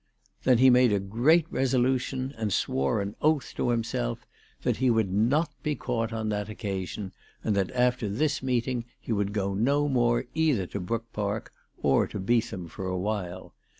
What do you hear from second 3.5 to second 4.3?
to himself,